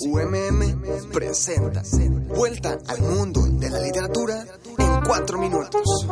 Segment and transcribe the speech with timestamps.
[0.00, 1.82] UMM presenta
[2.34, 4.42] Vuelta al mundo de la literatura
[4.78, 6.06] en cuatro minutos.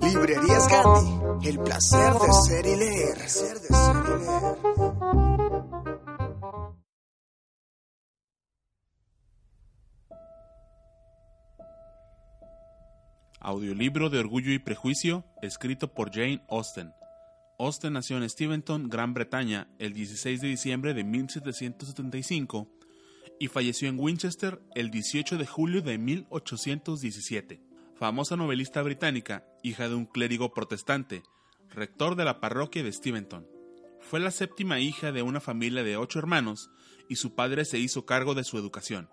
[0.00, 3.18] Librerías Gandhi, el placer de ser y leer.
[13.40, 16.92] Audiolibro de Orgullo y Prejuicio, escrito por Jane Austen.
[17.58, 22.68] Austen nació en Steventon, Gran Bretaña, el 16 de diciembre de 1775
[23.42, 27.60] y falleció en Winchester el 18 de julio de 1817.
[27.96, 31.24] Famosa novelista británica, hija de un clérigo protestante,
[31.68, 33.48] rector de la parroquia de Steventon.
[33.98, 36.70] Fue la séptima hija de una familia de ocho hermanos
[37.08, 39.10] y su padre se hizo cargo de su educación.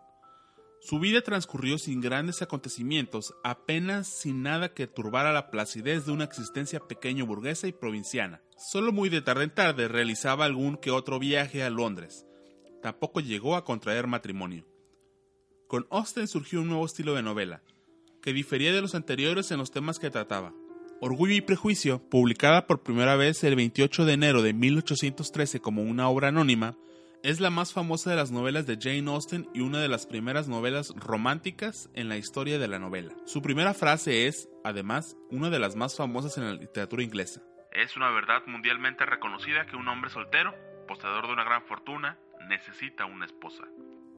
[0.79, 6.25] Su vida transcurrió sin grandes acontecimientos, apenas sin nada que turbara la placidez de una
[6.25, 8.43] existencia pequeño burguesa y provinciana.
[8.57, 12.27] Solo muy de tarde en tarde realizaba algún que otro viaje a Londres.
[12.81, 14.65] Tampoco llegó a contraer matrimonio.
[15.67, 17.61] Con Austen surgió un nuevo estilo de novela,
[18.21, 20.53] que difería de los anteriores en los temas que trataba.
[21.01, 26.09] Orgullo y Prejuicio, publicada por primera vez el 28 de enero de 1813 como una
[26.09, 26.75] obra anónima,
[27.21, 30.47] es la más famosa de las novelas de Jane Austen y una de las primeras
[30.47, 33.13] novelas románticas en la historia de la novela.
[33.25, 37.41] Su primera frase es, además, una de las más famosas en la literatura inglesa.
[37.71, 40.55] Es una verdad mundialmente reconocida que un hombre soltero,
[40.87, 42.17] poseedor de una gran fortuna,
[42.47, 43.63] necesita una esposa.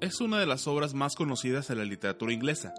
[0.02, 2.74] Es una de las obras más conocidas en la literatura inglesa,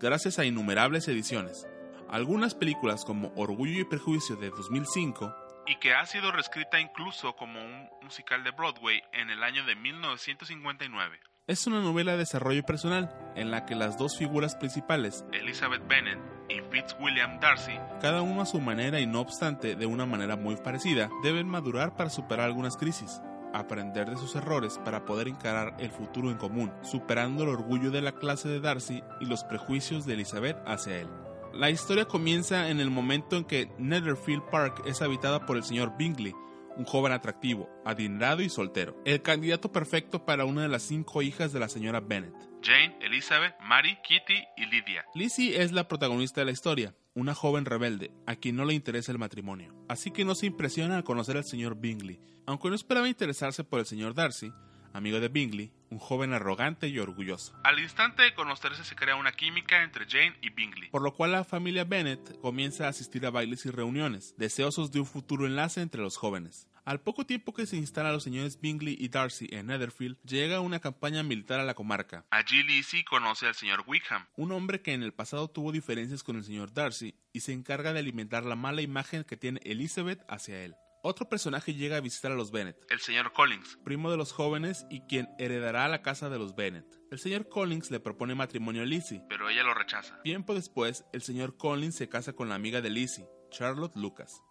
[0.00, 1.66] gracias a innumerables ediciones.
[2.08, 5.34] Algunas películas como Orgullo y Prejuicio de 2005
[5.66, 9.74] y que ha sido reescrita incluso como un musical de Broadway en el año de
[9.76, 11.18] 1959.
[11.46, 16.18] Es una novela de desarrollo personal en la que las dos figuras principales, Elizabeth Bennet
[16.48, 20.56] y Fitzwilliam Darcy, cada uno a su manera y no obstante de una manera muy
[20.56, 23.20] parecida, deben madurar para superar algunas crisis,
[23.54, 28.02] aprender de sus errores para poder encarar el futuro en común, superando el orgullo de
[28.02, 31.08] la clase de Darcy y los prejuicios de Elizabeth hacia él.
[31.54, 35.96] La historia comienza en el momento en que Netherfield Park es habitada por el señor
[35.96, 36.34] Bingley,
[36.76, 41.52] un joven atractivo, adinerado y soltero, el candidato perfecto para una de las cinco hijas
[41.52, 42.34] de la señora Bennet.
[42.64, 45.04] Jane, Elizabeth, Mary, Kitty y Lydia.
[45.14, 49.12] Lizzie es la protagonista de la historia, una joven rebelde, a quien no le interesa
[49.12, 52.22] el matrimonio, así que no se impresiona al conocer al señor Bingley.
[52.46, 54.50] Aunque no esperaba interesarse por el señor Darcy,
[54.94, 57.54] amigo de Bingley, un joven arrogante y orgulloso.
[57.64, 61.32] Al instante de conocerse se crea una química entre Jane y Bingley, por lo cual
[61.32, 65.82] la familia Bennet comienza a asistir a bailes y reuniones, deseosos de un futuro enlace
[65.82, 66.66] entre los jóvenes.
[66.84, 70.80] Al poco tiempo que se instalan los señores Bingley y Darcy en Netherfield, llega una
[70.80, 72.26] campaña militar a la comarca.
[72.28, 76.36] Allí Lizzie conoce al señor Wickham, un hombre que en el pasado tuvo diferencias con
[76.36, 80.62] el señor Darcy y se encarga de alimentar la mala imagen que tiene Elizabeth hacia
[80.62, 80.74] él.
[81.02, 84.86] Otro personaje llega a visitar a los Bennet, el señor Collins, primo de los jóvenes
[84.90, 86.86] y quien heredará la casa de los Bennet.
[87.10, 90.20] El señor Collins le propone matrimonio a Lizzie, pero ella lo rechaza.
[90.22, 94.42] Tiempo después, el señor Collins se casa con la amiga de Lizzie, Charlotte Lucas.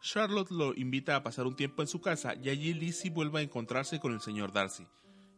[0.00, 3.42] Charlotte lo invita a pasar un tiempo en su casa y allí Lizzie vuelve a
[3.42, 4.86] encontrarse con el señor Darcy,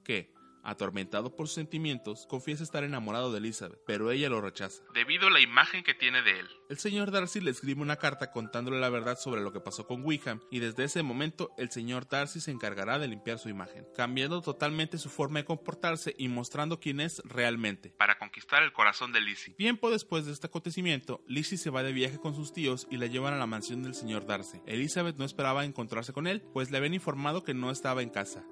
[0.05, 0.33] que,
[0.63, 5.31] Atormentado por sus sentimientos, confiesa estar enamorado de Elizabeth, pero ella lo rechaza, debido a
[5.31, 6.49] la imagen que tiene de él.
[6.69, 10.05] El señor Darcy le escribe una carta contándole la verdad sobre lo que pasó con
[10.05, 14.43] Wickham, y desde ese momento el señor Darcy se encargará de limpiar su imagen, cambiando
[14.43, 19.21] totalmente su forma de comportarse y mostrando quién es realmente, para conquistar el corazón de
[19.21, 19.55] Lizzie.
[19.55, 23.07] Tiempo después de este acontecimiento, Lizzie se va de viaje con sus tíos y la
[23.07, 24.61] llevan a la mansión del señor Darcy.
[24.67, 28.45] Elizabeth no esperaba encontrarse con él, pues le habían informado que no estaba en casa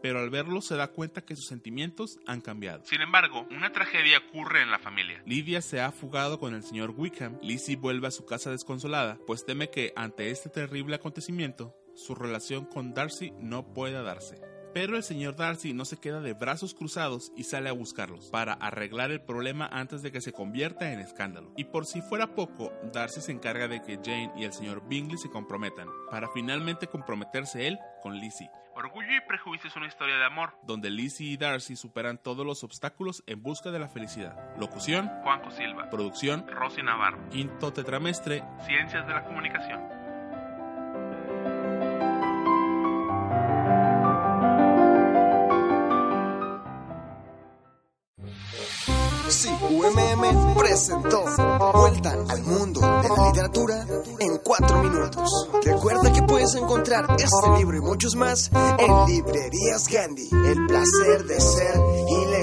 [0.00, 2.84] pero al verlo se da cuenta que sus sentimientos han cambiado.
[2.84, 5.20] Sin embargo, una tragedia ocurre en la familia.
[5.26, 9.44] Lidia se ha fugado con el señor Wickham, Lizzie vuelve a su casa desconsolada, pues
[9.44, 14.40] teme que ante este terrible acontecimiento, su relación con Darcy no pueda darse.
[14.78, 18.52] Pero el señor Darcy no se queda de brazos cruzados y sale a buscarlos para
[18.52, 21.52] arreglar el problema antes de que se convierta en escándalo.
[21.56, 25.18] Y por si fuera poco, Darcy se encarga de que Jane y el señor Bingley
[25.18, 28.52] se comprometan, para finalmente comprometerse él con Lizzie.
[28.76, 32.62] Orgullo y Prejuicio es una historia de amor, donde Lizzie y Darcy superan todos los
[32.62, 34.56] obstáculos en busca de la felicidad.
[34.60, 35.90] Locución, Juanjo Silva.
[35.90, 37.18] Producción, Rosy Navarro.
[37.30, 39.97] Quinto tetramestre, Ciencias de la Comunicación.
[49.30, 51.24] Sí, UMM presentó
[51.74, 53.86] Vuelta al mundo de la literatura
[54.20, 55.48] en cuatro minutos.
[55.62, 60.30] Recuerda que puedes encontrar este libro y muchos más en Librerías Gandhi.
[60.32, 62.37] El placer de ser y leer.